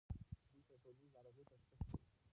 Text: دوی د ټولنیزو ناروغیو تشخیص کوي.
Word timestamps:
دوی 0.51 0.61
د 0.69 0.71
ټولنیزو 0.71 1.07
ناروغیو 1.15 1.49
تشخیص 1.51 1.79
کوي. 1.81 1.97